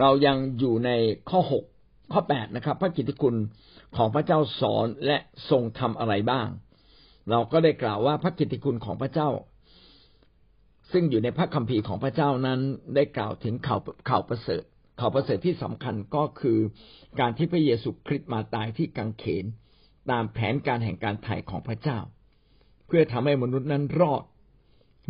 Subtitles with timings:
[0.00, 0.90] เรายังอยู่ใน
[1.30, 1.64] ข้อหก
[2.12, 3.36] ข้อแปดนะครับ พระกิตติคุณ
[3.96, 5.16] ของพระเจ้าสอนและ
[5.50, 6.48] ทรงทำอะไรบ้าง
[7.30, 9.28] เราก็ได้กล่าวว่าพระกิตติคุณของพระเจ้า
[10.92, 12.60] ซึ่งอยู่ในพระคัมภีร์ของพระเจ้านั้น
[12.94, 14.62] ได้กล่าวถึงข่าวข่าวประเสริฐ
[15.00, 16.58] ข่าวประเสริฐที่สำคัญก็คือ
[17.20, 19.44] การที่พระเยซูคริสต์มาตายที่กังเขน
[20.10, 21.98] ตามแผนการแห่งการไถ่ของพระเจ้า
[22.86, 24.24] เพื่อทำให้มนุษย์นั้นรอด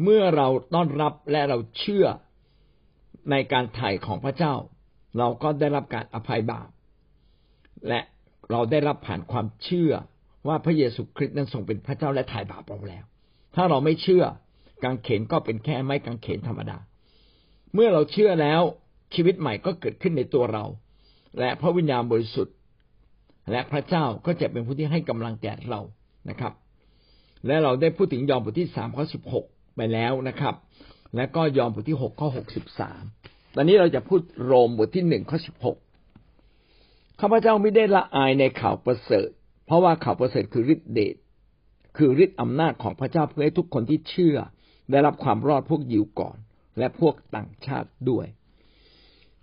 [0.02, 2.06] เมื่อเราต้อนรับและเราเชื่อ
[3.30, 4.54] ในการไถ่ของพระเจ้า
[5.18, 6.68] เราก็ได้รับการอภัยบาป
[7.88, 8.00] และ
[8.50, 9.92] เราได้รับผ่านความเชื่อ
[10.48, 13.04] ว่าพระเยซูคริสต์นั้นทรงเป็นพระเจ้าและถ่ายบาปเราแล้ว
[13.54, 14.24] ถ้าเราไม่เชื่อ
[14.84, 16.78] กางเขนก็เป็นแค่ไม้กางเขนธรรมดา
[17.74, 18.62] เมื่อเราเชื่อแล้ว
[19.14, 20.64] ชีวิตใหม่ก็เกิดขึ้นในตัวเรา
[21.38, 22.56] และพระวิญญาณบริสุทธิ์
[23.50, 25.80] และพระเจ้าก็จะเป็นผู้ที่ให้กำลังแก่เรา
[26.28, 26.52] นะครับ
[27.46, 29.44] และเราได้พูดถึงยอห์นบทที่สามข้อสิบหก
[29.76, 30.54] ไปแล้วนะครับ
[31.16, 33.02] และก็ยอห์นบทที่หกข้อหกสิบสาม
[33.54, 35.76] ตอนนี้เราจะพูดโรมบทที่หนึ่งข้อสิบหก
[37.20, 39.28] ข้าพเจ้าไม่ได้ละอายในข่าวประเสริฐ
[39.66, 41.16] เพราะว่าข่าวประเสริฐคือฤทธิเดช
[41.96, 44.36] คือฤทธิอำนาจของพระเจ้าเพื่อให้ทุกคนที่เชื่อ
[44.90, 46.36] ได้รับความรอดพวกยิวก่อน
[46.78, 48.26] และพวกต่างชาติด้วย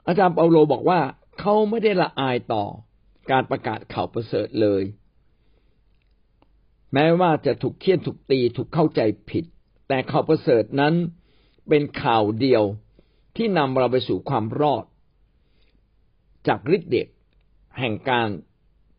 [0.08, 1.00] อาจารย์เปาโลบอกว่า
[1.40, 2.66] เขาไม่ได้ละอายต่อ
[3.32, 4.84] การประกาศข่าวประเสริฐเลย
[6.94, 9.46] แม้ว่าจะถูกเคี่ยนถูกตีถูกเข้าใจผิด
[9.88, 10.94] แต่ข่าวประเสริฐนั้น
[11.70, 12.64] เป็นข่าวเดียว
[13.36, 14.86] ที่นำเราไปสู่ความรอด
[16.48, 17.08] จากฤทธิ์เดช
[17.80, 18.28] แห่งการ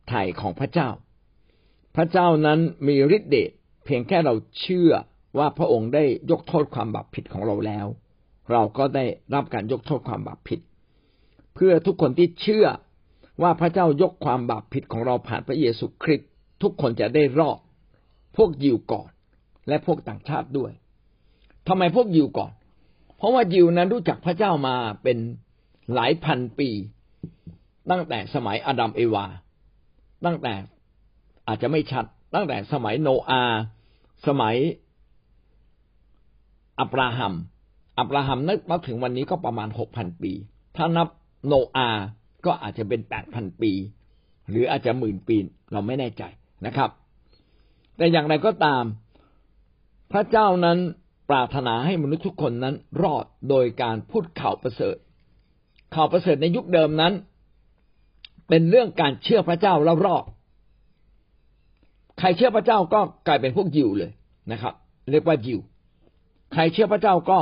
[0.08, 0.88] ไถ่ของพระเจ้า
[1.96, 3.50] พระเจ้านั้นมีฤทธิ์เดช
[3.84, 4.92] เพียงแค่เราเชื่อ
[5.38, 7.86] ว่าพระองค์ได้ยกโทษความบาปผิดของเราแล้ว
[8.50, 10.60] เราก็ได้รับการยกโทษความบาปผิด
[11.54, 12.66] เพื่อทุกคนที่เชื่อ
[13.42, 16.28] ว่าพระเจ้ายกความบาปผิดของเราผ่านพระเยซูคริสต์
[16.62, 17.58] ทุกคนจะได้รอด
[18.36, 19.10] พวกยิวก่อน
[19.68, 20.72] และพวกต่างชาติด้วย
[21.68, 22.52] ทำไมพวกยิวก่อน
[23.22, 25.18] เพราะว่ายิวนั้นรู้จักพระเจ้ามาเป็น
[25.94, 26.68] หลายพันปี
[27.90, 29.26] ตั้งแต่สมัยอาดัมเอวา
[30.24, 30.54] ตั้งแต่
[31.48, 33.42] อาจจะไม่ชัด ตั้งแต่สมัยโนอา
[34.26, 34.56] สมัย
[36.80, 37.34] อับราฮัม
[37.98, 40.32] อับราฮัมนึกมาถึงวันนี้ก็ประมาณหกพันปี
[40.76, 41.08] ถ้านับ
[41.46, 41.88] โนอา
[42.46, 43.72] ก็อาจจะเป็นแปดพันปี
[44.50, 45.36] หรืออาจจะหมื่นปี
[45.72, 46.22] เราไม่แน่ใจ
[46.66, 46.90] นะครับ
[47.96, 48.82] แต่อย่างไรก็ตาม
[50.12, 50.78] พระเจ้านั้น
[51.32, 54.96] ปรารถนาให้มนุษย์ทุกคนนั้นรอดโดยการพูดข่าวประเสริฐ
[55.94, 57.12] ข่าวประเสริฐในยุคเดิมนั้น
[58.48, 60.24] เป็นเรื่องการเชื่อพระเจ้าแล้วรอด
[62.18, 64.10] ใครเชื่อพระเจ้าก็กลายเป็นพวกยิวเลย
[64.52, 64.74] นะครับ
[65.10, 65.60] เรียกว่ายิว
[66.52, 67.38] ใครเชื่อพระเจ้าก็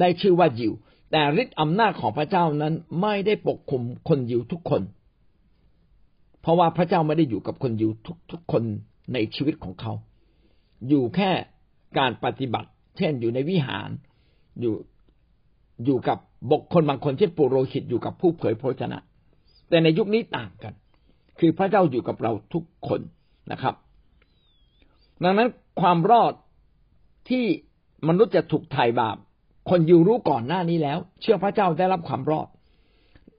[0.00, 0.72] ได้ชื่อว่ายิว
[1.10, 4.82] แต่ฤทธิ์อำนาจของพระเจ้านั้นไม่ได้ปกคุมคนยิวทุกคน
[6.40, 7.90] เพราะว่าพระเจ้าไม่ได้อยู่กับคนยิว
[8.30, 8.62] ทุกๆคน
[9.12, 9.92] ในชีวิตของเขา
[10.88, 11.30] อยู่แค่
[11.98, 13.90] การปฏิบัติ เช่น อยู่ในวิหาร
[14.60, 14.74] อยู่
[15.84, 16.18] อยู่กับ
[16.50, 18.98] บุคคลบางคนเช่นปุโรหิตอยู่กับผู้เผยพระชนะ
[19.68, 20.74] แต่ในยุคนี้ต่างกัน
[21.38, 23.00] คือพระเจ้าอยู่กับเราทุกคน
[23.52, 23.74] นะครับ
[25.24, 25.48] ดังนั้น
[25.80, 26.32] ความรอด
[27.28, 27.44] ที่
[28.08, 29.16] มนุษย์จะถูกไถ่บาป
[29.70, 32.48] คนยิวรู้ก่อนหน้านี้แล้ว เชื่อพระเจ้าได้รับความรอด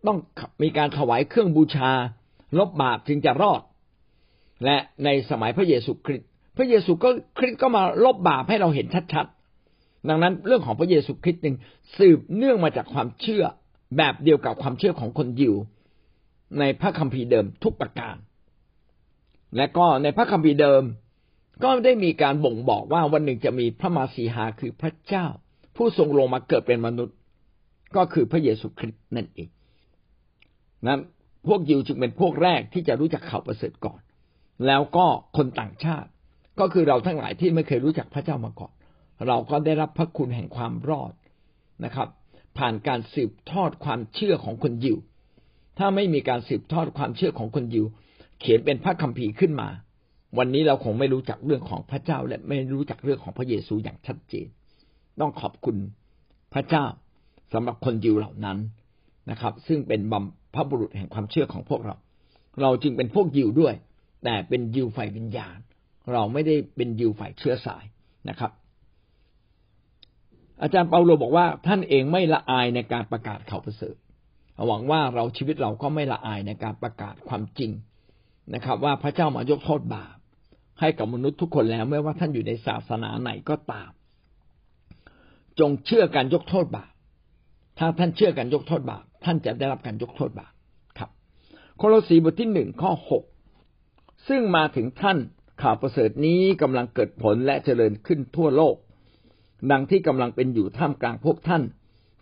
[0.08, 0.18] ต้อง
[0.64, 1.92] มีการถวายเครื่องบูชา
[2.60, 3.62] ลบบาปจึงจะรอด
[4.66, 6.28] และในสมัยพระเยซูคริสต์
[6.58, 9.41] พระเยซูก็คริสต์ก็มาลบบาปให้เราเห็นชัดๆ
[10.10, 11.56] ดังนั้นเรื่องของพระเยซูคริสต์หนึ่ง
[11.98, 13.44] สืบเนื่องมาจากความเชื่อ
[13.98, 15.56] แบบเดียวกับความเชื่อของคนยิว
[16.60, 18.16] ในพระคัมภีร์เดิมทุกประการ
[19.58, 20.84] และก็ในพระคัมภีร์เดิม
[21.64, 25.26] ก็ได้มีการบ่งบอกว่าวันหนึ่งจะมีพระมาสีหาคือพระเจ้า
[25.76, 27.16] ผู้ทรงลงมาเกิดเป็นมนุษย์
[27.96, 29.50] ก็คือพระเยซูคริสต์นั่นเอง
[30.88, 31.00] นั้น
[31.48, 34.02] พวกยิวจึงเป็นพวกแรกที่จะรู้จักข่าวประเสริฐก่อน
[34.68, 35.06] แล้วก็
[35.38, 36.10] คนต่างชาติ
[36.60, 38.74] ก็คือเราทั้งหลายที่ไม่เคยรู้จักพระเจ้ามาก่อน
[39.28, 41.14] เราก็ได้รับพระคุณแห่งความรอด
[41.86, 42.08] นะครับ
[42.58, 44.98] ผ่านการสืบทอดความเชื่อของคนยิว
[45.78, 47.86] ถ้าไม่มีการสืบทอดความเชื่อของคนยิว
[48.40, 49.70] เขียนเป็นพระคัมภีร์ขึ้นมา
[50.38, 54.48] วันนี้เราคงไม่รู้จักเรื่องของพระเจ้า และไม่รู้จักเรื่องของพระเยซูอย่างชัดเจน
[55.20, 55.78] ต้องขอบคุณ
[56.54, 56.86] พระเจ้า
[57.54, 58.58] สำหรับคนยิวเหล่านั้น
[59.32, 61.96] นะครับ ซึ่งเป็นบัมพบุรุษแห่งความเชื่อของพวกเรา
[62.62, 63.76] เราจึงเป็นพวกยิวด้วย
[64.24, 65.58] แต่เป็นยิวฝ่ายวิญญาณ
[66.12, 67.84] เราไม่ได้เป็นยิวฝ่ายเชื้อสาย
[68.30, 68.52] นะครับ
[70.62, 73.96] อาจารย์เปาโลบอกว่าท่านเองไม่ละอายในการประกาศข่าวประเสริฐ
[74.68, 77.72] หวังว่าเราชีวิตเราก็ไม่ละอายในการประกาศความจริง
[78.54, 80.16] นะครับ ว่าพระเจ้ามายกโทษบาป
[80.80, 83.92] ให้กับมนุษย์ทุกคนแล้วไม่ว่าท่านอยู่ในศาสนาไหนก็ตาม
[85.60, 86.92] จงเชื่อการยกโทษบาป
[87.80, 90.54] ถ้าท่านเชื่อการยกโทษบาปท่านจะได้รับการยกโทษบาป
[90.98, 91.10] ครับ
[91.78, 93.24] โคโลสีบทที่หนึ่งข้อหก
[94.28, 95.18] ซึ่งมาถึงท่าน
[95.62, 98.76] ข่าวประเสริฐนี้กำลังเกิดผลและเจริญขึ้นทั่วโลก
[99.72, 101.64] ดังที่กำลังเป็นอยู่ท่ามกลางพวกท่าน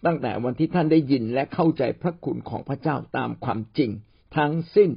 [0.06, 3.90] ตั้งแต่วันที่ท่านได้ยินและเข้าใจพระคุณของพระเจ้าตามความจริง
[4.38, 4.90] ทั้งสิ้น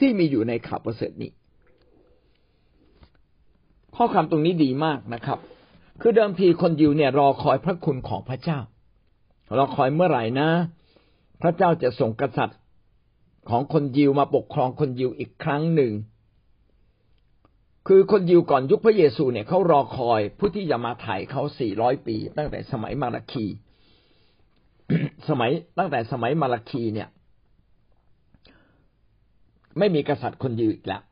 [0.00, 1.30] ที่มีอยู่ในข่าวประเสริฐนี้
[3.96, 5.38] ข้อความตรงนี้ดีมากนะครับ
[6.00, 8.58] คือเดิมทีคนยิวเนี่ยรอคอยพระคุณของพระเจ้า
[9.56, 10.48] รอคอยเมื่อไหร่นะ
[11.42, 12.58] พระเจ้าจะส่งกษัตริย์
[13.48, 15.92] ของคนยิวมาปกครองคนยิวอีกครั้งหนึ่ง
[17.88, 23.46] คือคนยิวก่อนยุคพระเยซูเนี่ยเขารอคอยผู้ที่จะมาไถ่เขาสี่ร้อยปี ตั้งแต่สมัยมาราคี
[25.28, 27.08] สมัยตั้งแต่สมัยมาราคีเนี่ย
[29.78, 31.02] ไม่มีกษัตริย์คนยิวอีกแล้ว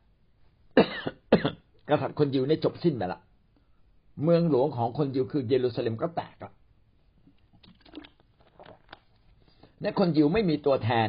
[1.89, 3.19] กษัตริย์คนยิวเนี่ยจบสิ้นไปละ
[4.23, 6.53] เมืองหลวงของคนยิวคือเยรูซาเล็มก็แตกละ
[9.81, 11.07] และคนยิวไม่มีตัวแทน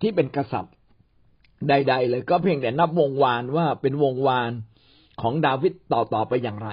[0.00, 0.73] ที่เป็นกษัตริย์
[1.68, 4.50] ใด ๆ เลย ก็เพียงแต่นับวงวานว่าเป็นวงวาน
[5.20, 6.70] ของดาวิดต่อๆไปอย่างไร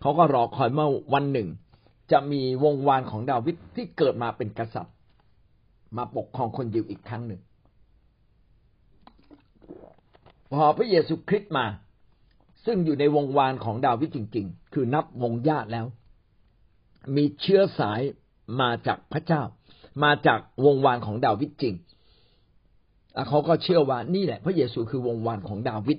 [0.00, 1.48] เขาก็รอคอยเมื่อวันหนึ่ง
[2.12, 4.94] จะมีวงวานของดาวิดที่เกิดมาเป็นกษัตริย์
[5.96, 7.40] มาปกครองคนยิวอีกครั้งหนึ่ง
[10.52, 11.66] พอพระเยซูคริสต์มา
[12.66, 15.86] ซึ่งอยู่ในวงวานของดาวิดจริง ๆ คือนับวงญาติแล้ว
[17.16, 18.00] มีเชื้อสาย
[18.60, 19.42] มาจากพระเจ้า
[20.04, 21.74] มาจากวงวานของดาวิดจริง
[23.28, 25.98] เขาก็เชื่อว่านี่แหละ พระเยซูคือวงวานของดาวิด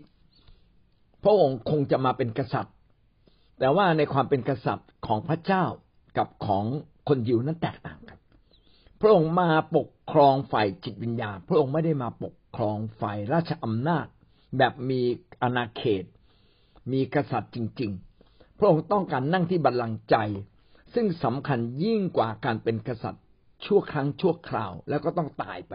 [1.23, 2.75] พระองค์คงจะมาเป็นกษัตริย์
[3.59, 5.65] แต่ว่าในความเป็นกษัตริย์ของพระเจ้า
[6.17, 6.65] กับของ
[7.07, 8.17] คนยิวนั้นแตกต่างกัน
[9.01, 14.05] พระองค์มาปกครองฝ่ายจิตวิญญาณ พระองค์ไม่ได้มาปกครองฝ่ายราชอำนาจ
[14.57, 15.01] แบบมี
[15.41, 16.03] อาณาเขต
[16.91, 17.91] มีกษัตริย์จริง
[18.25, 20.15] ๆ พระองค์ต้องการนั่งที่บัลลังก์ใจ
[20.93, 23.23] ซึ่งสำคัญยิ่งกว่าการเป็นกษัตริย์
[23.65, 25.73] ชั่วครั้งชั่วคราวแล้วก็ต้องตายไป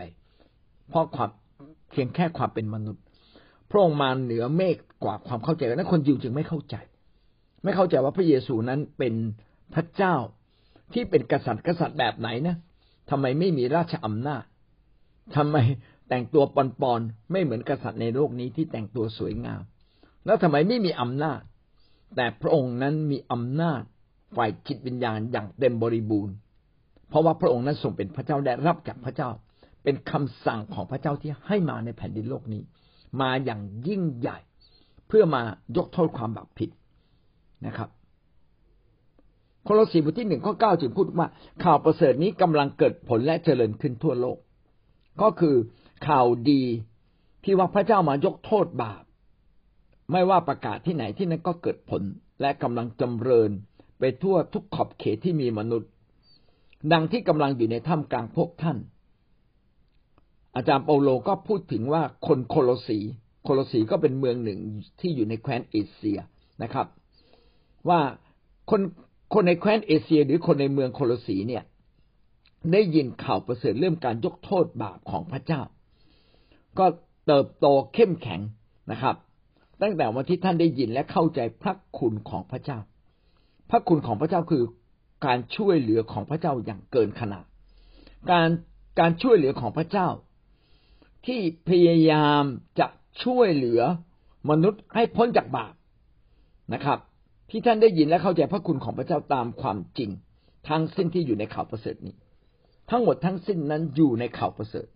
[0.89, 1.31] เพราะความ
[1.91, 3.03] เพียงแค่ความเป็นมนุษย์
[3.71, 6.77] พระองค์มาเหนือเมฆกว่าความเข้าใจนั้นคนยิวจึงไม่เข้าใจ
[7.65, 9.15] ไม่เข้าใจว่าพระเยซูนั้นเป็น
[9.75, 10.15] พระเจ้า
[10.93, 12.57] ที่เป็นกษัตริย์กษัตริย์แบบไหนนะ
[13.11, 14.45] ทำไมไม่มีราชอำนาจ
[15.37, 15.57] ทำไม
[16.09, 19.63] แต่งตัวปอนๆไม่เหมือนกษัตริย์ในโลกนี้ที่แต่งตัวสวยงาม
[20.27, 21.41] แล้วทำไมไม่มีอำนาจ
[22.17, 23.83] แต่พระองค์นั้นมีอำนาจ
[24.37, 26.35] ฝ่ายจิตวิญญาณอย่างเต็มบริบูรณ์
[27.09, 29.31] เพราะว่าพระองค์นั้นทรงเป็นพระเจ้าได้รับจากพระเจ้า
[29.85, 32.63] เป็นคำสั่งของพระเจ้าที่ให้มาในแผ่นดินโลกนี้
[33.21, 34.39] มาอย่างยิ่งใหญ่
[35.09, 35.43] เพื่อมา
[35.77, 36.71] ยกโทษความบาปผิด
[37.67, 37.89] นะครับ
[39.65, 41.29] โคโลสีบทที่หนึ่งข้อเก้าจึงพูดว่า
[41.65, 44.39] ข่าวประเสริฐนี้กำลังเกิดผลและเจริญขึ้นทั่วโลก
[45.23, 45.57] ก็คือ
[46.09, 46.63] ข่าวดี
[47.45, 49.05] ที่ว่าพระเจ้ามายกโทษบาป
[50.13, 52.03] ไม่ว่าประกาศที่ไหนที่นั้นก็เกิดผล
[52.41, 53.51] และกำลังจำเริญ
[53.99, 55.91] ไปทั่วทุกขอบเขตที่มีมนุษย์
[56.93, 58.79] ดังที่กำลังอยู่ในถ้ำกลางพวกท่าน
[60.57, 62.99] อาจารย์เปาโลก็พูดถึงว่าคนโคโลสี
[63.45, 64.59] โคโลสีก็เป็นเมืองหนึ่ง
[65.01, 66.19] ที่อยู่ในแคว้นเอเชีย
[66.63, 66.87] นะครับ
[67.89, 68.01] ว่า
[68.71, 68.81] คน
[69.35, 71.63] คนในแคว้นเอเชีย หรือคนในเมืองโคโลสีเนี่ย
[72.73, 75.61] ได้ยินข่าวประเสริฐเรื่องการยกโทษบาปของพระเจ้า
[76.79, 76.87] ก็
[77.27, 78.41] เติบโตเข้มแข็ง
[78.93, 79.17] นะครับ
[79.83, 82.79] ตั้งแต่วันที่ท่านได้ยินและเข้าใจพระคุณของพระเจ้า
[83.71, 84.65] พระคุณของพระเจ้าคือ
[85.27, 87.45] การช่วยเหลือของพระเจ้าอย่างเกินขนาด
[88.31, 88.49] การ
[89.01, 90.09] การช่วยเหลือของพระเจ้า
[91.27, 92.43] ที่พยายาม
[92.81, 92.87] จะ
[93.25, 93.81] ช่วยเหลือ
[94.51, 95.75] มนุษย์ให้พ้นจากบาป
[96.75, 96.99] นะครับ
[97.51, 100.11] ที่ท่านได้ยินและเข้าใจพระคุณของพระเจ้าตามความจริง
[100.69, 102.15] ทั้งสิ้นที่อยู่ในข่าวประเสริฐนี้
[102.91, 104.87] ทั้งหมดทั้งสิ้นนั้นอยู่ในข่าวประเสริฐ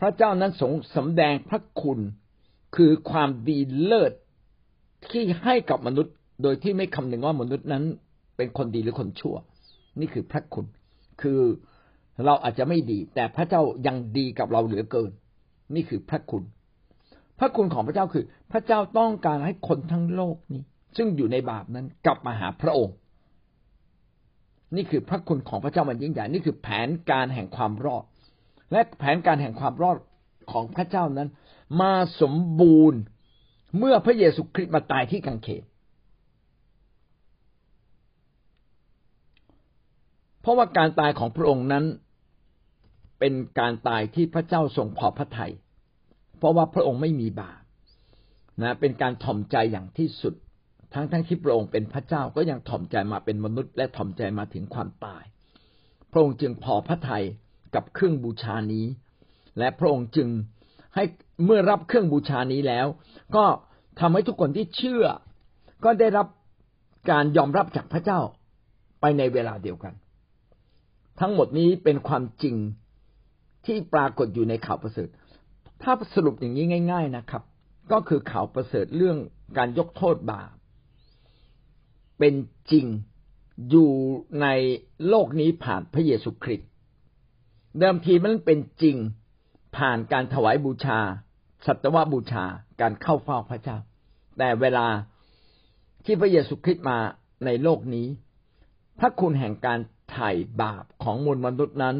[0.00, 1.98] พระเจ้านั้นทรงสำแดงพระคุณ
[2.76, 4.12] คือความดีเลิศ
[5.10, 7.84] ที่ให้กับมนุษย์ โดยที่ไม่คำนึงว่ามนุษย์นั้น
[8.36, 9.36] เป็นคนดีหรือคนชั่ว
[10.00, 10.66] นี่คือพระคุณ
[11.22, 11.40] คือ
[12.26, 15.10] เราอาจจะไม่ดี แต่พระเจ้ายังดีกับเราเหลือเกิน
[15.74, 16.42] นี่คือพระคุณ
[17.38, 20.62] พระคุณของพระเจ้าคือ พระเจ้าต้องการให้คนทั้งโลกนี้
[20.96, 22.96] ซึ่งอยู่ในบาปนั้นกลับมาหาพระองค์
[24.76, 28.04] นี่คือพระคุณของพระเจ้ามันยิ่งใหญ่นี่คือแผนการแห่งความรอด
[28.72, 29.96] และแผนการแห่งความรอด
[30.52, 31.28] ของพระเจ้านั้น
[31.80, 33.00] มาสมบูรณ์
[33.78, 35.64] เมื่อพระเยซูคริสต์มาตายที่กังเขน
[40.42, 41.84] เพราะว่าการตายของพระองค์นั้น
[43.20, 45.52] เป็นการตายที่พระเจ้าทรงพอพระทยัย
[46.38, 47.60] เพราะว่าพระองค์ไม่มีบาป
[48.62, 50.34] นะเป็นการถ่อมใจอย่างที่สุด
[50.94, 55.24] ทั้งทั้งที่พระองค์เป็นพระเจ้าก็ยังถ่อมใจมาเป็นมนุษย์และถ่อมใจมาถึงความตาย
[56.12, 57.24] พระองค์จึงพอพระทัย
[57.74, 58.86] กับเครื่องบูชานี้
[59.58, 60.28] และพระองค์จึง
[60.94, 61.04] ให้
[61.44, 62.86] เมื่อรับเครื่องบูชานี้แล้ว
[63.36, 63.44] ก็
[64.00, 65.04] ทำให้ทุกคนที่เชื่อ
[65.84, 66.26] ก็ได้รับ
[67.10, 68.20] การยอมรับจากพระเจ้า
[69.00, 69.94] ไปในเวลาเดียวกัน
[71.20, 72.56] ทั้งหมดนี้เป็นความจริง
[73.66, 75.08] ที่ปรากฏอยู่ในข่าวประเสริฐ
[75.82, 77.42] ถ้าสรุปอย่างนี้ง่าย ๆนะครับ
[77.92, 79.18] ก็คือข่าวประเสริฐเรื่อง
[79.58, 80.50] การยกโทษบาป
[82.18, 82.34] เป็น
[82.70, 82.86] จริง
[83.70, 83.90] อยู่
[84.42, 84.46] ใน
[85.08, 86.68] โลกนี้ผ่านพระเยซูคริสต์
[87.78, 88.96] เดิมทีมันเป็นจริง
[89.76, 90.98] ผ่านการถวายบูชา
[91.66, 92.44] สัตวบูชา
[92.80, 93.78] การเข้าเฝ้าพระเจ้า
[94.38, 94.86] แต่เวลา
[96.04, 96.98] ที่พระเยซูคริสต์มา
[97.44, 98.06] ในโลกนี้
[98.98, 99.78] พระคุณแห่งการ
[100.10, 100.30] ไถ่
[100.62, 101.96] บาปของมวลมนุษย์นั้น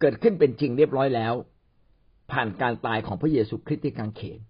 [0.00, 1.34] เกิดขึ้นเป็นจริงเรียบร้อยแล้ว
[2.32, 4.40] ผ่านการตายของพระเยซูคริสต์ที่กางเขน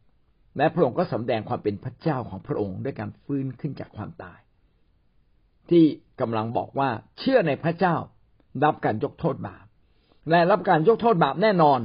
[0.56, 4.40] และพระองค์ก็สำแดงความเป็นพระเจ้าของพระองค์ด้วยการฟื้นขึ้นจากความตาย
[5.70, 5.84] ที่
[6.20, 7.94] กำลังบอกว่าเชื่อในพระเจ้า
[8.64, 9.64] รับการยกโทษบาป
[10.30, 11.80] และรับการยกโทษบาปแน่นอน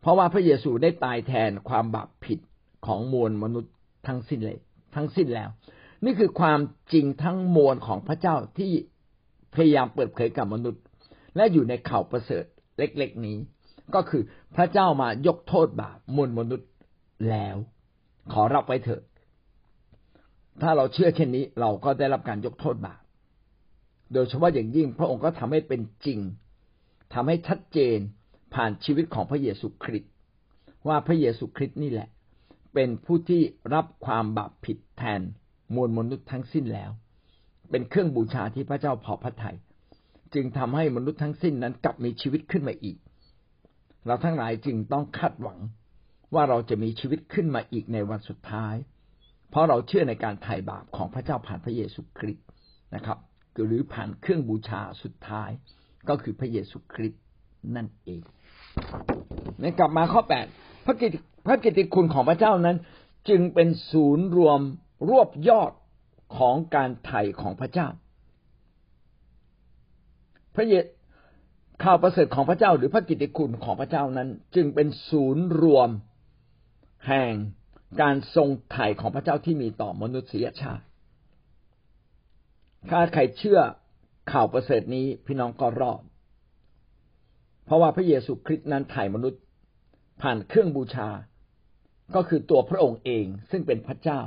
[0.00, 2.38] เพราะว่าพระเยซูได้ตายแทนความบาปผิด
[2.86, 3.72] ของมวลมนุษย์
[4.06, 4.58] ทั้งสิ้นเลย
[4.94, 5.48] ทั้งสิ้นแล้ว
[6.04, 6.60] นี่คือความ
[6.92, 8.72] จริงทั้งมวลของพระเจ้าที่
[9.54, 10.82] พยายามเปิดเผยกับมนุษย์
[11.36, 12.44] และอยู่ในข่าวประเสริฐ
[12.78, 13.36] เล็กๆนี้
[13.94, 14.22] ก็คือ
[14.56, 16.70] พระเจ้ามายกโทษบาปมวลมนุษย์
[17.30, 17.56] แล้ว
[18.32, 19.02] ขอรับไว้เถิด
[20.62, 23.02] ถ้าเราเชื่อเช่นนี้ เราก็ได้รับการยกโทษบาป
[24.12, 26.20] โดยเฉพาะอย่างยิ่งพระองค์ก็ทำให้เป็นจริง
[27.14, 27.98] ทำให้ชัดเจน
[28.54, 30.12] ผ่านชีวิตของพระเยซูคริสต์
[30.88, 32.08] ว่าพระเยซูคริสต์นี่แหละ
[32.74, 33.42] เป็นผู้ที่
[33.74, 35.20] รับความบาปผิดแทน
[35.74, 36.90] มวลมนุษย์ทั้งสิ้นแล้ว
[37.70, 39.56] เป็นเครื่องบูชาที่พระเจ้าพอพระทยัย
[40.36, 42.96] จึงทำให้มนุษย์ทั้งสิ้นนั้นกลับมีชีวิตขึ้นมาอีก
[44.06, 45.58] เราทั้งหลายจึงต้องคาดหวัง
[46.34, 48.74] ว่าเราจะมีชีวิตขึ้นมาอีกในวันสุดท้าย
[49.50, 52.46] เพราะเราเชื่อในการไถ่บาปของพระเจ้าผ่านพระเยซูคริสต์
[52.94, 53.18] นะครับ
[53.66, 55.50] หรือผ่านเครื่องบูชาสุดท้าย
[56.08, 57.22] ก็คือพระเยซูคริสต์
[57.76, 58.22] นั่นเอง
[59.60, 60.46] ในกลับมาข้อแปด
[60.86, 61.12] พระกิต
[61.46, 62.76] พระกิติคุณของพระเจ้านั้น
[63.28, 64.60] จึงเป็นศูนย์รวม
[65.08, 65.72] รวบยอด
[66.38, 67.88] ของการไถ่ของพระเจ้า
[70.56, 70.74] พระเย
[71.84, 75.90] ข่าวประเสริฐของพระเจ้าหรือพระกิตติคุณของพระเจ้านั้น จึงเป็นศูนย์รวม
[77.08, 77.32] แห่ง
[78.02, 80.84] การทรงไถ่ของพระเจ้าที่มีต่อมนุษยชาติ
[82.90, 83.60] ถ้าใครเชื่อ
[84.32, 86.02] ข่าวประเสริฐนี้พี่น้องก็รอด
[87.64, 89.40] เพราะว่าพระเยซูคริสต์นั้นถ่ายมนุษย์
[90.22, 91.08] ผ่านเครื่องบูชา
[92.14, 94.20] ก็คือตัวพระองค์เองซึ่งเป็นพระเจ้า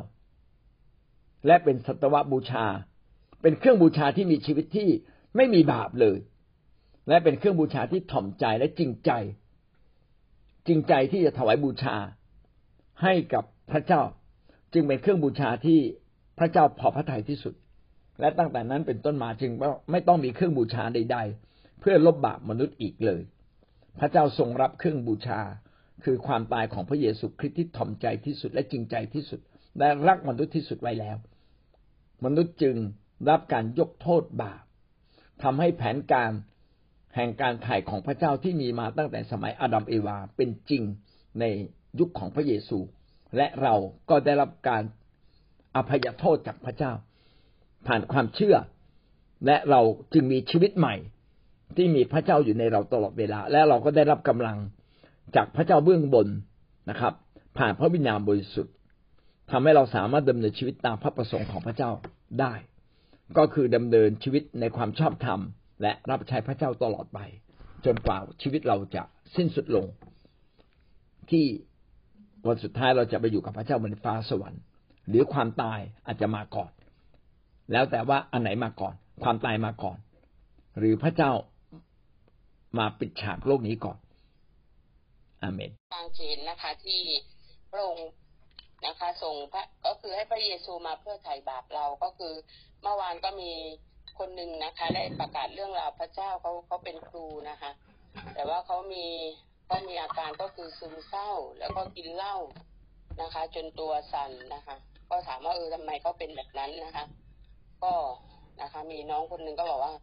[1.47, 2.65] และเป็นสัตวบูชา
[3.41, 4.89] เป็นเครื่องบูชาที่มีชีวิตที่
[5.35, 6.17] ไม่มีบาปเลย
[7.07, 9.11] และเป็นเครื่องบูชาที่ถ่อมใจและจริงใจ
[10.67, 11.95] จริงใจที่จะถวายบูชา
[13.03, 14.01] ให้กับพระเจ้า
[14.73, 15.79] จึงเป็นเครื่องบูชาที่
[16.39, 17.53] พระเจ้าพอพระทัยที่สุด
[18.19, 19.51] และตั้งแต่นั้นเป็นต้นมาจึง
[19.91, 21.17] ไม่ต้องมีเครื่องบูชาใด
[21.49, 23.21] ๆ เพื่อลบบาปมนุษย์อีกเลย
[23.99, 25.39] พระเจ้าทรงรับเครื่องบูชา
[26.03, 29.39] คือความตายของพระเยซูคริสต์ที่ถ่อมใจที่สุดและจริงใจที่สุด
[29.79, 31.17] และรักมนุษย์ที่สุดไว้แล้ว
[32.25, 32.75] มนุษย์จึง
[33.29, 34.63] รับการยกโทษบาป
[35.43, 36.31] ทำให้แผนการ
[37.15, 40.83] แห่งการไถ่ของพระเจ้าที่มีมาตั้งแต่สมัยอาดัมเอวาเป็นจริง
[41.39, 41.43] ใน
[41.99, 42.79] ยุคของพระเยซู
[43.37, 43.75] และเรา
[44.09, 44.83] ก็ได้รับการ
[45.75, 46.91] อภัยโทษจากพระเจ้า
[47.87, 48.55] ผ่านความเชื่อ
[49.45, 49.81] และเรา
[50.13, 50.95] จึงมีชีวิตใหม่
[51.77, 54.57] ที่มีพระเจ้าอยู่ในเราตลอดเวลา และเราก็ได้รับกำลัง
[55.35, 56.27] จากพระเจ้าเบื้องบน
[56.89, 57.13] นะครับ
[57.57, 58.73] ผ่านพระวิญญาณบริสุทธิ์
[59.51, 61.89] ทำให้เราสามารถดำเนินชีวิตตามพระประสงค์ของพระเจ้า
[62.39, 62.53] ได้
[63.37, 65.39] ก็คือดำเนินชีวิตในความชอบธรรม
[65.81, 67.19] และรับใช้พระเจ้าตลอดไป
[67.85, 69.03] จนกว่าชีวิตเราจะ
[69.35, 69.85] สิ้นสุดลง
[71.31, 71.45] ที่
[72.47, 74.61] วันสุดท้ายเราจะไปอยู่กับพระเจ้าบนฟ้าสวรรค์
[75.07, 76.71] หรือความตายอาจจะมาก่อน
[77.71, 78.93] แล้วแต่ว่าอันไหนมาก่อน
[79.23, 79.97] ความตายมาก่อน
[80.77, 81.31] หรือพระเจ้า
[82.77, 83.97] มาปิดฉากโลกนี้ก่อน
[85.41, 87.01] อาเมนทางเจนนะคะที่
[87.71, 88.09] พระองค์
[88.85, 92.33] นะคะ ส่งพระก็คือให้พระเยซูมาเพื่อไถ่บาปเราก็คือ
[92.81, 93.51] เมื่อวานก็มี
[94.19, 97.71] คนหนึ่งนะคะ ได้ประกาศเรื่องราวพระเจ้าเขาเขาเป็นครูนะคะ
[98.33, 99.05] แต่ว่าเขามี
[99.65, 102.35] เขามีอาการก็คือซึมเศร้าแล้วก็กินเหล้า
[103.21, 104.75] นะคะ จนตัวสั่นนะคะ
[105.09, 107.05] ก็ถามว่าเออทำไมเขาเป็นแบบนั้นนะคะ
[107.83, 107.93] ก็
[108.61, 109.93] นะคะ มีน้องคนหนึ่งก็บอกว่า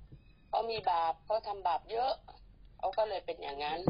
[0.49, 2.13] เขามีบาปเขาทาบาปเยอะ
[2.79, 3.81] เขาก็เลยเป็นอย่างนั้น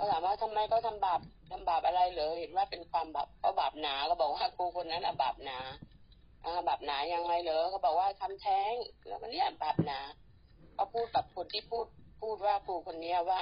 [0.00, 5.58] เขาถามว่าทำไมเขาทาบาปทำบาปอะไรเลยเห็นว่าเป็นความบาปเขาบาปหนาก็บอกว่าครูคนนั้นอะบาปหนา
[6.44, 8.72] อ่าบาปหนายังไงเหรอเขาบอกว่าทำแท้ง
[9.06, 10.00] แล้วมันเนี่ยบาปหนา
[10.74, 11.86] เขาพูดกับคนที่พูด
[12.20, 13.40] พูดว่าครูคนนี้ว่า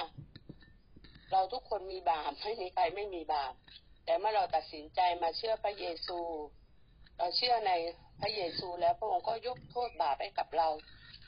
[1.31, 3.53] เราทุกคนมีบาปไม่มีใครไม่มีบาป
[4.05, 6.19] แต่เมื่อเราตัดสินใจมาเชื่อพระเยซู
[7.17, 7.71] เราเชื่อใน
[8.21, 10.67] พระเยซูแล้วพระองค์ก็ยกโทษบาปให้กับเรา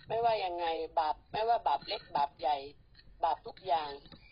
[0.08, 0.66] ไม่ว่ายังไง
[1.00, 2.58] บาปไม่ว่าบาปเล็กบาปใหญ่
[3.24, 3.92] บาปทุกอย่าง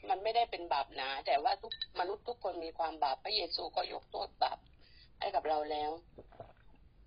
[0.09, 4.57] มันไม่ได้เป็นบาปหนา แต่ว่าทุกมนุษย์ทุกคนมีความบาปพระเยซูก็ยกโทษบาป
[5.19, 5.91] ให้กับเราแล้ว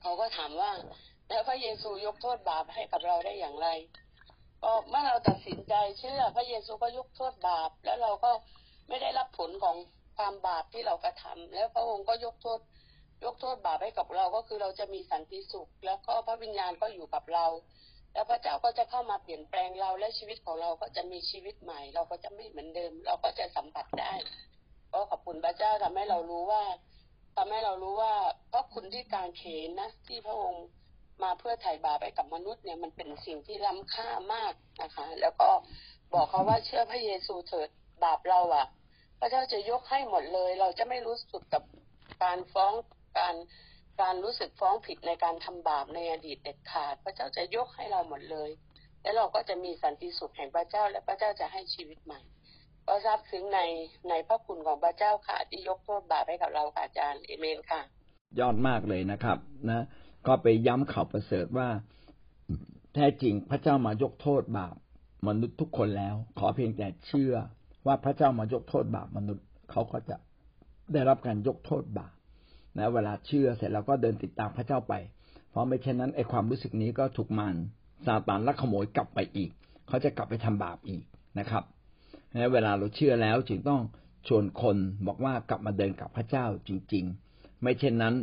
[0.00, 0.72] เขาก็ถามว่า
[1.28, 3.68] แล้วพระเยซูยกโทษบาปให้กับเราได้อย่างไร
[4.62, 8.30] ก็เมื่อเราตัดสินใจเชื่อ พระเยซูก็ยกโทษบาป แล้วเราก็
[8.88, 9.76] ไม่ได้รับผลของ
[10.16, 12.60] ความบาปที่เรากระทำแล้วพระองค์ก็ยกโทษ
[13.24, 17.46] ยกโทษบาปให้กับเราก็คือเราจะมีสันติสุข แล้วก็พระวิญญาณก็อยู่กับเรา
[18.12, 24.12] แล้วพระเจ้าก็จะเข้ามาเปลี่ยนแปลงเราและชีวิตของเราก็จะมีชีวิตใหม่ เราก็จะไม่เหมือนเดิม เราก็จะสัมผัสได้
[24.92, 26.62] ก็ขอบคุณพระเจ้าทำให้เรารู้ว่า
[27.36, 28.14] ทำให้เรารู้ว่า
[28.48, 30.64] เพราะคุณที่การเขนนะที่พระองค์
[31.22, 34.52] มาเพื่อไถ่บาปไปกับมนุษย์เนี่ยมันเป็นสิ่งที่ล้ำค่ามาก
[34.82, 35.48] นะคะ แล้วก็
[36.14, 37.68] บอกเขาว่าเชื่อพระเยซูเถิด
[38.04, 38.66] บาปเราอะ
[39.18, 41.62] พระเจ้าจะยกให้หมดเลย เราจะไม่รู้สึกกับ
[42.22, 42.72] การฟ้อง
[43.18, 43.34] การ
[44.02, 48.50] การรู้สึกฟ้องผิดในการทำบาปในอดีตเด็ดขาด พระเจ้าจะยกให้เราหมดเลย
[49.02, 52.20] และเราก็จะมีสันติสุขแห่งพระเจ้า และพระเจ้าจะให้ชีวิตใหม่
[52.86, 53.60] ก็ทราบถึงใน
[54.10, 57.80] ในพระคุณของพระเจ้าค่ะที่ยกโทษบาปให้กับเราค่ะอาจารย์เอเมนค่ะ
[58.40, 59.38] ยอดมากเลยนะครับ
[59.70, 59.84] นะ
[60.26, 61.68] ก็ไปย้ำข่าวประเสริฐว่า
[62.94, 64.74] แท้จริงพระเจ้ามายกโทษบาป
[65.28, 67.34] มนุษย์ทุกคนแล้ว ขอเพียงแต่เชื่อ
[67.86, 70.16] ว่าพระเจ้ามายกโทษบาปมนุษย์ เขาก็จะ
[70.92, 72.12] ได้รับการยกโทษบาป
[72.78, 74.94] นะเวลาเชื่อเสร็จแล้วก็เดินติดตามพระเจ้าไป
[75.50, 77.54] เพราะไม่เช่นนั้นไอ้ความรู้สึกนี้ก็ถูกมัน
[78.06, 79.50] ซาตานลักขโมยกลับไปอีก
[79.88, 81.04] เขาจะกลับไปทำบาปอีก
[81.38, 81.64] นะครับ
[82.32, 83.80] นะเวลาเราเชื่อแล้วจึงต้อง
[84.28, 84.76] ชวนคน
[85.06, 88.14] บอกว่ากลับมาเดินกับพระเจ้าจริง ๆ ไม่เช่นนั้น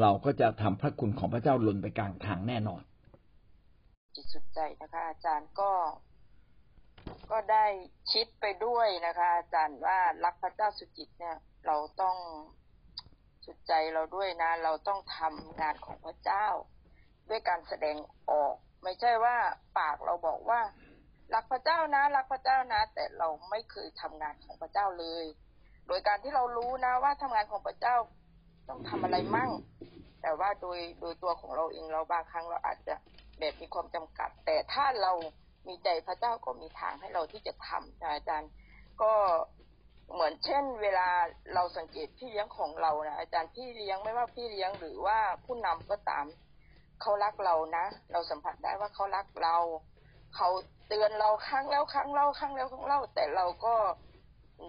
[0.00, 2.82] เราก็จะทำพระคุณของพระเจ้าหล่นไปกลางทางแน่นอน
[4.14, 5.72] จิตสุดใจนะคะ อาจารย์ก็
[7.30, 7.66] ก็ได้
[8.12, 11.36] คิดไปด้วยนะคะ อาจารย์ว่ารักพระเจ้าสุจิตเนี่ย
[11.66, 12.16] เราต้อง
[13.48, 16.46] สุดใจเราด้วยนะ เราต้องทำงานของพระเจ้า
[17.28, 17.96] ด้วยการแสดง
[18.30, 19.36] ออก ไม่ใช่ว่า
[19.78, 20.60] ปากเราบอกว่า
[21.34, 25.24] รักพระเจ้านะ รักพระเจ้านะ แต่เราไม่เคยทำงานของพระเจ้าเลย
[25.86, 27.96] โดยการที่เรารู้นะว่าทำงานของพระเจ้า
[28.68, 29.50] ต้องทำอะไรมั่ง
[30.22, 32.94] แต่ว่าโดยโดยตัวของเราเองเราบางครั้งเราอาจจะ
[33.38, 35.12] แบบมีความจำกัด แต่ถ้าเรา
[35.68, 38.50] มีใจพระเจ้าก็มีทางให้เราที่จะทำอาจารย์
[39.02, 39.12] ก็
[40.12, 41.08] เหมือนเช่น เวลา
[41.54, 46.26] เราสังเกตพี่เลี้ยงของเรานะอาจารย์พี่เลี้ยงไม่ว่าพี่เลี้ยงหรือว่าผู้นำก็ตาม
[47.00, 49.56] เขารักเรานะ เราสัมผัสได้ว่าเขารักเรา
[50.36, 50.48] เขา
[50.88, 53.74] เตือนเราครั้งแล้วครั้งเล่าครั้งแล้วครั้งเล่า แต่เราก็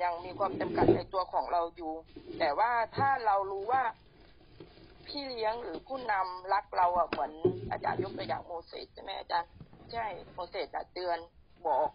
[0.04, 1.94] ยังมีความจำกัดในตัวของเราอยู่
[2.40, 3.84] แต่ว่าถ้าเรารู้ว่า
[5.08, 7.32] พี่เลี้ยงหรือผู้นำรักเราอะเหมือน
[7.72, 9.50] อาจารย์ยกตัวอย่างโมเสสใช่ไหมอาจารย์
[9.92, 11.18] ใช่โมเสสเตือน
[11.66, 11.90] บอก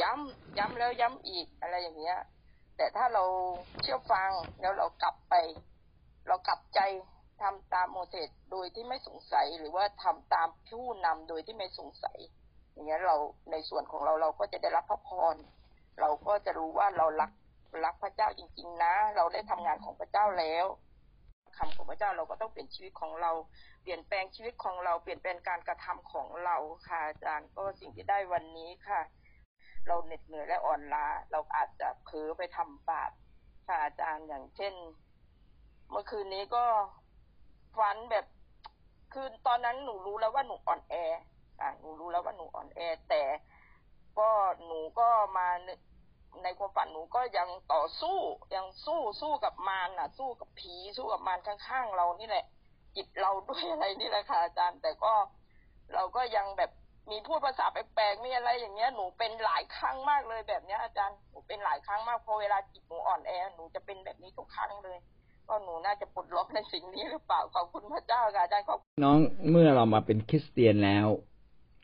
[0.00, 2.18] ย้ำย้ำแล้วย้ำอีกอะไรอย่างเงี้ย
[2.80, 3.24] แต่ถ้าเรา
[3.82, 5.34] เชื่อฟังแล้วเรากลับไป
[6.28, 6.80] เรากลับใจ
[7.42, 12.18] ทำตามโมเสสโดยที่ไม่สงสัยหรือว่าทำตามผู้นำโดยที่ไม่สงสัย
[12.72, 13.16] อย่างเงี้ยเรา
[13.50, 15.36] ในส่วนของเราเราก็จะได้รับพระพร
[16.00, 17.30] เราก็จะรู้ว่าเรารัก
[17.84, 20.66] รักพระเจ้าจริง ๆ นะ เราได้ทำงานของพระเจ้าแล้ว
[21.56, 23.32] คำของพระเจ้าเราก็ต้องเปลี่ยนชีวิตของเรา
[23.82, 29.00] เปลี่ยนแปลงชีวิตของเรา เปลี่ยนแปลงการกระทำของเราค่ะอาจารย์ก็สิ่งที่ได้วันนี้ค่ะ
[29.86, 33.10] เราเหน็ดเหนื่อยและอ่อนล้า เราอาจจะเผลอไปทำบาป
[33.66, 34.74] ค่ะอาจารย์อย่างเช่น
[35.90, 36.64] เมื่อคืนนี้ก็
[37.78, 38.26] ฝันแบบ
[39.12, 40.94] คือตอนนั้นหนูรู้แล้วว่าหนูอ่อนแอ
[41.60, 43.22] อะหนูรู้แล้วว่าหนูอ่อนแอ แต่
[44.18, 44.30] ก็
[44.66, 45.48] หนูก็มา
[46.42, 48.18] ในความฝันหนูก็ยังต่อสู้
[48.54, 52.44] ยังสู้สู้กับมารน่ะ สู้กับผีสู้กับมารข้างๆเรานี่แหละ
[52.96, 55.12] จิตเราด้วยอะไรนี่แหละค่ะอาจารย์ แต่ก็
[55.94, 56.70] เราก็ยังแบบ
[57.08, 64.98] มีพูดภาษาแปลกๆมีอะไรอย่างเงี้ยหนูเป็นหลายครั้งมากเลยแบบเนี้ยอาจารย์หนูเป็นหลายครั้งมากพอเวลาจิตหนูอ่อนแอหนูจะเป็นแบบนี้ทุกครั้งเลย
[65.48, 69.18] ก็หนูน่าจะปลดล็อกในสิ่งนี้หรือเปล่าขอบคุณพระเจ้าค่ะอาจารย์ขอบน้อง
[69.50, 71.06] เมื่อเรามาเป็นคริสเตียนแล้ว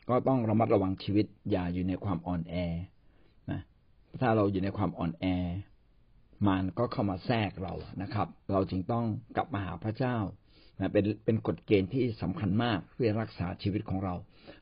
[0.09, 2.55] ก็ต้องระมัดระวังชีวิตอย่าอยู่ในความอ่อนแอ
[3.51, 3.61] นะ
[4.21, 5.25] ถ้าเราอยู่ในความอ่อนแอ
[6.47, 10.17] มันก็เข้ามาแทรกเรานะครับ เราจึงต้องกลับมาหาพระเจ้า
[10.79, 14.13] นะเป็นเป็นกฎเกณฑ์ที่สำคัญมากเพื่อรักษาชีวิตของเรา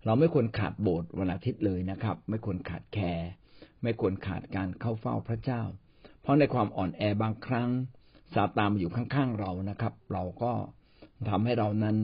[0.06, 3.30] เราไม่ควรขาดโบสถ์วันอาทิตย์เลยนะครับ ไม่ควรขาดแคร์
[3.84, 5.62] ไม่ควรขาดการเข้าเฝ้าพระเจ้า
[6.22, 7.70] เพราะในความอ่อนแอบางครั้ง
[8.34, 10.54] ซาตานมาอยู่ข้างๆเรานะครับ เราก็
[11.30, 11.96] ทำให้เรานั้น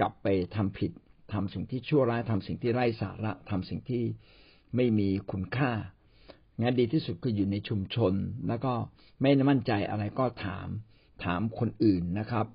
[0.00, 0.92] กลับไปทำผิด
[1.32, 4.02] ทำสิ่งที่ชั่วร้ายทำสิ่งที่ไร้สาระทำสิ่งที่
[4.76, 5.72] ไม่มีคุณค่า
[6.60, 8.14] งั้นดีที่สุดคืออยู่ในชุมชน
[8.48, 8.72] แล้วก็
[9.20, 10.68] ไม่มั่นใจอะไรก็ถาม
[11.24, 12.46] ถามคนอื่นนะครับ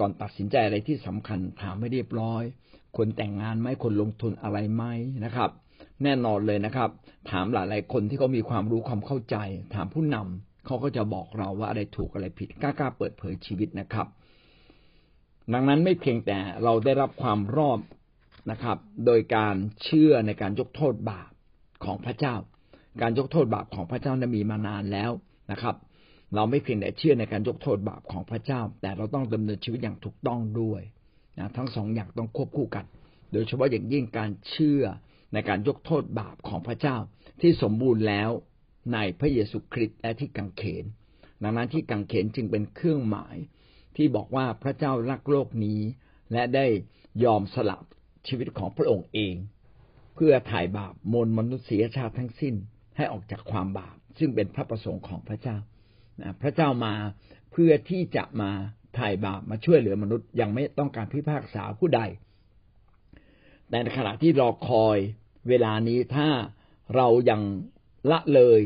[0.00, 2.42] ก่อนตัดสินใจอะไรที่สำคัญถามให้เรียบร้อย
[2.96, 4.84] ควรแต่งงานไหมควรลงทุนอะไรไหม
[5.24, 5.50] นะครับ
[6.02, 6.90] แน่นอนเลยนะครับ
[7.30, 9.36] ถามหลายๆคนที่เขามีความรู้ความเข้าใจ
[9.74, 14.06] ถามผู้นำเขาก็จะบอกเราว่าอะไรถูกอะไรผิดกล้าๆเปิดเผยชีวิตนะครับ
[15.52, 17.78] ดังนั้นไม่เพียงแต่เราได้รับความรอบ
[18.50, 21.30] นะครับ โดยการเชื่อในการยกโทษบาป
[21.84, 22.34] ของพระเจ้า
[23.02, 25.10] การยกโทษบาปของพระเจ้านั้นมีมานานแล้ว
[25.50, 25.76] นะครับ
[26.34, 30.82] เราไม่เพียงแต่เชื่อในการยกโทษบาปของพระเจ้า แต่เราต้องดำเนินชีวิตอย่างถูกต้องด้วย
[31.38, 32.84] นะทั้งสองอย่างต้องควบคู่กัน
[33.32, 34.82] โดยเฉพาะอย่างยิ่งการเชื่อ
[35.32, 36.96] ในการยกโทษบาปของพระเจ้า
[37.40, 38.30] ที่สมบูรณ์แล้ว
[38.92, 40.84] ในพระเยซูคริสต์และที่กังเขน
[41.42, 43.36] ดังนั้นที่กังเขนจึงเป็นเครื่องหมาย
[43.96, 45.80] ที่บอกว่าพระเจ้ารักโลกนี้
[46.32, 46.66] และได้
[47.24, 47.78] ยอมสละ
[48.28, 49.34] ชีวิตของพระองค์เอง
[50.14, 52.54] เพื่อถ่ายบาปมนมนุษยชาติทั้งสิ้น
[52.96, 55.56] ให้ออกจากความบาป ซึ่งเป็นพระประสงค์ของพระเจ้า
[56.42, 56.94] พระเจ้ามา
[57.52, 58.52] เพื่อที่จะมา
[58.98, 62.00] ถ่ายบาปมาช่วยเหลือมนุษย์ ยังไม่ต้องการพิพากษาผู้ใด
[63.68, 64.98] แต่ในขณะที่รอคอย
[65.48, 66.28] เวลานี้ถ้า
[66.96, 67.40] เรายัง
[68.10, 68.60] ละเลย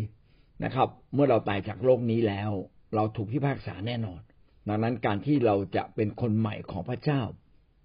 [0.64, 2.50] นะครับ เมื่อเราตายจากโลกนี้แล้ว
[2.94, 4.20] เราถูกพิพากษาแน่นอน
[4.68, 7.20] ดังนั้นการที่เราจะเป็นคนใหม่ของพระเจ้า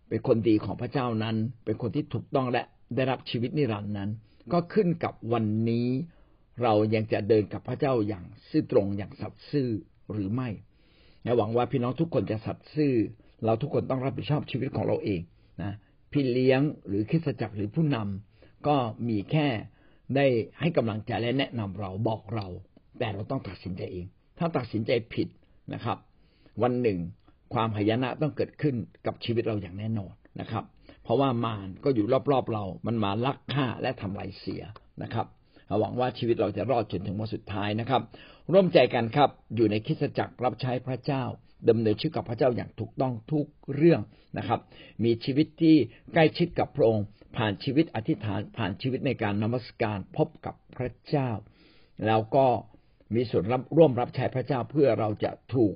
[0.09, 2.63] เป็นคนดีของพระเจ้านั้น เป็นคนที่ถูกต้องและ
[2.95, 4.09] ได้รับชีวิตนิรันดร์นั้น
[4.53, 5.87] ก็ขึ้นกับวันนี้
[6.63, 9.69] เรายังจะเดินกับพระเจ้าอย่างซื่อตรงอย่างสัตย์ซื่อ
[10.11, 10.49] หรือไม่
[11.37, 12.93] หวังว่าพี่น้องทุกคนจะสัตย์ซื่อ
[13.45, 15.21] เราทุกคนต้องรับผิดชอบชีวิตของเราเอง
[15.61, 15.71] นะ
[16.11, 18.75] พี่เลี้ยงหรือคิดจักรหรือผู้นำก็
[19.09, 19.47] มีแค่
[20.15, 20.25] ได้
[20.59, 22.47] ให้กำลังใจและแนะนำเราบอกเรา
[22.99, 24.05] แต่เราต้องตัดสินใจเอง
[24.39, 25.27] ถ้าตัดสินใจผิด
[25.73, 25.97] นะครับ
[26.63, 26.99] วันหนึ่ง
[27.53, 30.63] ความหายนะต้องเกิดขึ้นกับชีวิตเราอย่างแน่นอนนะครับ
[31.03, 34.63] เพราะว่ามารก็อยู่รอบๆเรา มันมาลักฆ่าและทำลายเสีย
[35.03, 35.27] นะครับ
[35.79, 38.01] หวังว่าชีวิตเราจะรอดจนถึงวันสุดท้ายนะครับ
[38.53, 41.23] ร่วมใจกันครับ อยู่ในคิสจักรรับใช้พระเจ้า
[41.69, 43.45] ดำเนินชีวิตกับพระเจ้าอย่างถูกต้องทุก
[43.75, 44.01] เรื่อง
[44.37, 44.59] นะครับ
[45.03, 45.75] มีชีวิตที่
[46.13, 47.05] ใกล้ชิดกับพระองค์
[47.37, 51.29] ผ่านชีวิตอธิษฐาน ผ่านชีวิตในการนมัสการพบกับพระเจ้า
[52.05, 52.45] แล้วก็
[53.15, 53.43] มีส่วน
[53.77, 55.73] ร่วมรับใช้พระเจ้าเพื่อเราจะถูก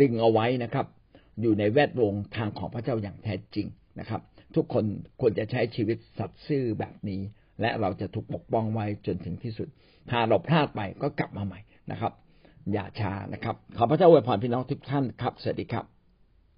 [0.00, 0.86] ดึงเอาไว้นะครับ
[1.40, 3.66] อยู่ในแวดวงทางของพระเจ้าอย่างแท้จริง
[4.00, 4.20] นะครับ
[4.54, 4.84] ทุกคน
[5.20, 7.20] ควรจะใช้ชีวิตสัตย์ซื่อแบบนี้
[7.60, 9.68] และเราจะถูกปกป้องไว้จนถึงที่สุด
[10.10, 12.12] ถ้าเราพลาดไปก็กลับมาใหม่นะครับ
[12.72, 15.84] อย่าช้านะครับ ขอพระเจ้าอวยพรพี่น้องทุกท่านครับ สวัสดีครับ